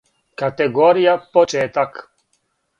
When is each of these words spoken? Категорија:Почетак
Категорија:Почетак 0.41 2.03